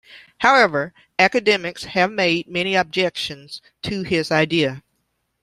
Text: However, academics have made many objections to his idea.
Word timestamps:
However, 0.39 0.95
academics 1.19 1.83
have 1.83 2.11
made 2.11 2.47
many 2.47 2.73
objections 2.73 3.61
to 3.83 4.01
his 4.01 4.31
idea. 4.31 4.81